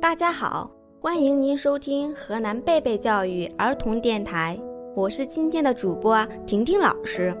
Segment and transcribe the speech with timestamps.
[0.00, 4.58] 大家好，欢迎您收听河南贝贝教育儿童电台，
[4.96, 7.36] 我是今天的主播婷婷老师，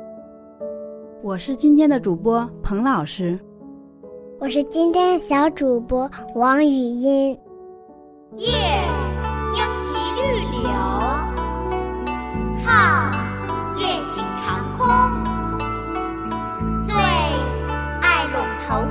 [1.22, 3.40] 我是今天的主播彭老师，
[4.38, 7.30] 我是今天的小主播王语音。
[8.36, 8.52] 夜，
[9.54, 10.20] 莺啼绿
[10.60, 10.70] 柳，
[12.62, 13.10] 号，
[13.78, 14.86] 月行长空。
[16.84, 16.94] 最，
[18.02, 18.36] 爱陇
[18.68, 18.84] 头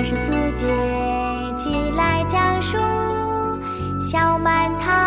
[0.00, 0.66] 二十四节
[1.54, 2.78] 气来讲述，
[4.00, 4.99] 小满堂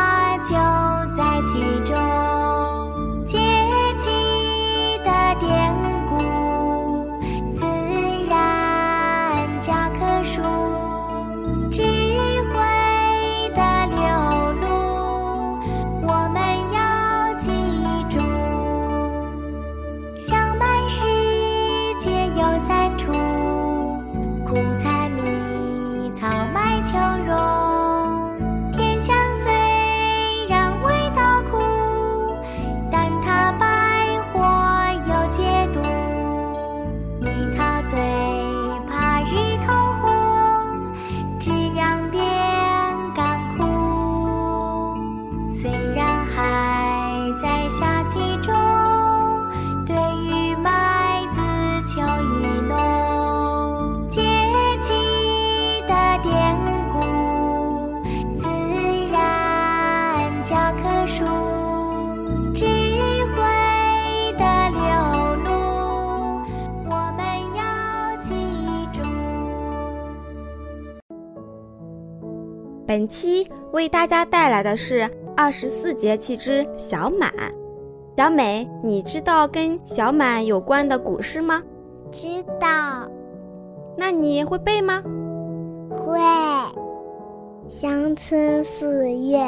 [72.93, 77.33] 本期为大家带来的是二十四节气之小满。
[78.15, 81.63] 小美，你知道跟小满有关的古诗吗？
[82.11, 83.09] 知道，
[83.97, 85.01] 那你会背吗？
[85.89, 86.19] 会。
[87.67, 89.43] 乡村四月，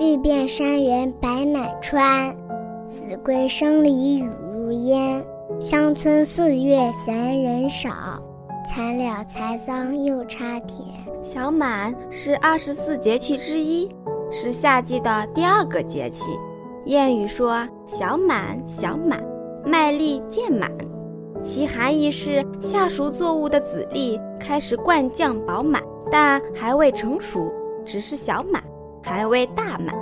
[0.00, 2.36] 绿遍山原白满川。
[2.84, 5.24] 子规声里雨如烟。
[5.60, 7.92] 乡村四月闲人少，
[8.66, 10.86] 残了才桑又插田。
[11.22, 13.88] 小满是二十四节气之一，
[14.30, 16.24] 是夏季的第二个节气。
[16.84, 19.20] 谚语说“小满，小满，
[19.64, 20.70] 麦粒渐满”，
[21.42, 27.52] 其含义是夏熟作物的籽粒开始灌浆饱满，但还未成熟，
[27.84, 28.62] 只是小满，
[29.02, 29.96] 还未大满。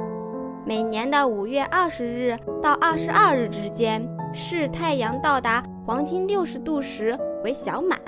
[0.66, 7.98] 每年的五月二十日到二十二日之间，是太阳到达黄金六十度时为小满。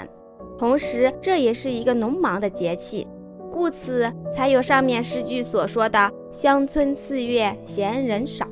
[0.58, 3.06] 同时，这也是一个农忙的节气，
[3.52, 8.46] 故此才有上面诗句所说的“乡村四月闲人少”。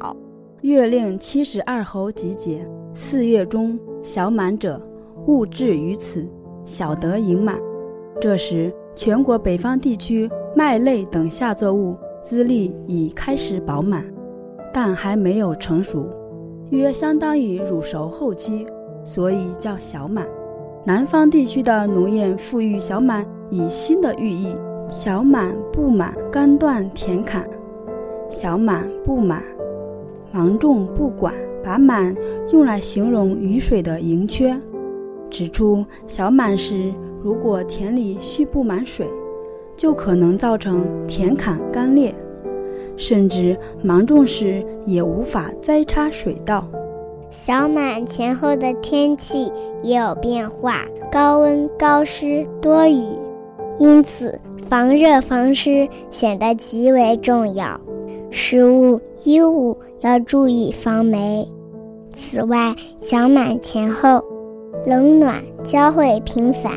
[0.62, 4.80] 月令七十二候集结，四月中小满者，
[5.26, 6.26] 物至于此，
[6.64, 7.58] 小得盈满。
[8.20, 14.04] 这时，全国北方地区麦类等夏作物资粒已开始饱满，
[14.72, 16.08] 但还没有成熟，
[16.70, 18.66] 约相当于乳熟后期，
[19.04, 20.26] 所以叫小满。
[20.86, 24.54] 南方地区的农谚赋予小满以新的寓意：
[24.90, 27.42] 小满不满，干断田坎；
[28.28, 29.42] 小满不满，
[30.30, 31.32] 芒种不管。
[31.64, 32.14] 把满
[32.52, 34.54] 用来形容雨水的盈缺，
[35.30, 39.08] 指出小满时，如果田里蓄不满水，
[39.74, 42.14] 就可能造成田坎干裂，
[42.98, 46.68] 甚至芒种时也无法栽插水稻。
[47.34, 49.52] 小满前后的天气
[49.82, 53.04] 也有变化，高温、高湿、多雨，
[53.80, 54.38] 因此
[54.68, 57.78] 防热防湿显得极为重要。
[58.30, 61.46] 食物、衣物要注意防霉。
[62.12, 64.22] 此外，小满前后，
[64.86, 66.72] 冷暖交汇频繁，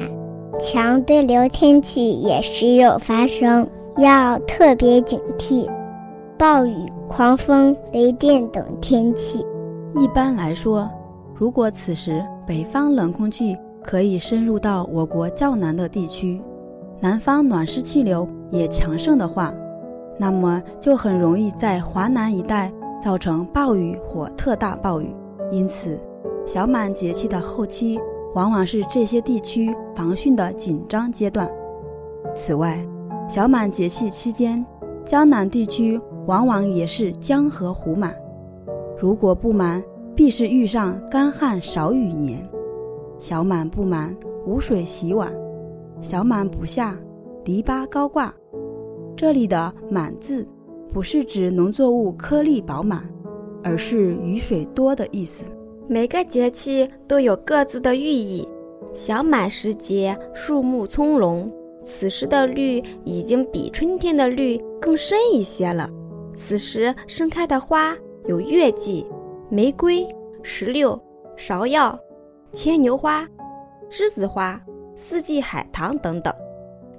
[0.59, 5.69] 强对流天气也时有发生，要特别警惕
[6.35, 9.45] 暴雨、狂风、雷电等天气。
[9.99, 10.87] 一般来说，
[11.33, 16.39] 如果此时北方冷空气可以深入到我国较南的地区，
[16.99, 19.51] 南方暖湿气流也强盛的话，
[20.19, 22.71] 那么就很容易在华南一带
[23.01, 25.15] 造成暴雨或特大暴雨。
[25.51, 25.99] 因此，
[26.45, 27.99] 小满节气的后期
[28.35, 31.49] 往往是这些地区防汛的紧张阶段。
[32.35, 32.77] 此外，
[33.27, 34.63] 小满节气期间，
[35.03, 38.13] 江南地区往往也是江河湖满。
[38.99, 39.83] 如果不满，
[40.15, 42.43] 必是遇上干旱少雨年。
[43.19, 44.15] 小满不满，
[44.45, 45.31] 无水洗碗；
[46.01, 46.97] 小满不下，
[47.45, 48.33] 篱笆高挂。
[49.15, 50.47] 这里的“满”字，
[50.91, 53.07] 不是指农作物颗粒饱满，
[53.63, 55.45] 而是雨水多的意思。
[55.87, 58.47] 每个节气都有各自的寓意。
[58.93, 61.47] 小满时节，树木葱茏，
[61.85, 65.87] 此时的绿已经比春天的绿更深一些了。
[66.35, 67.95] 此时盛开的花
[68.27, 69.07] 有月季、
[69.49, 70.05] 玫瑰、
[70.43, 71.01] 石榴、
[71.37, 71.97] 芍药、
[72.51, 73.25] 牵牛花、
[73.89, 74.61] 栀子花、
[74.97, 76.33] 四季海棠等等。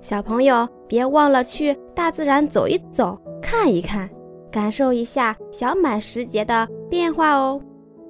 [0.01, 4.09] 小朋友别忘了去大自然走一走，看一看，
[4.51, 7.61] 感受一下小满时节的变化哦。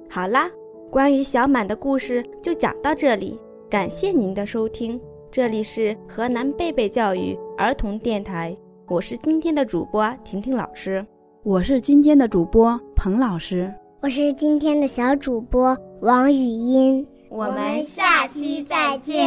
[0.09, 0.49] 好啦，
[0.89, 3.37] 关于小满的故事就讲到这里，
[3.69, 4.99] 感谢您的收听。
[5.29, 8.57] 这里是河南贝贝教育儿童电台，
[8.87, 11.05] 我是今天的主播婷婷老师，
[11.43, 19.25] 我是今天的主播彭老师，我是今天的小主播王语音，我们下期再见。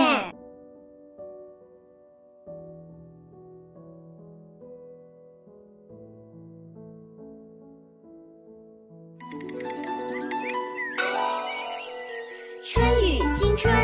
[12.62, 13.74] 春雨惊春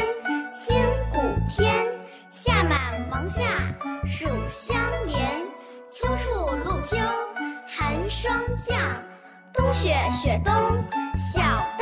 [0.52, 0.76] 清
[1.14, 1.86] 谷天，
[2.30, 3.40] 夏满芒夏
[4.06, 4.76] 暑相
[5.06, 5.18] 连，
[5.88, 6.30] 秋处
[6.64, 6.96] 露秋
[7.78, 8.76] 寒霜降，
[9.54, 10.52] 冬雪雪冬
[11.32, 11.77] 小。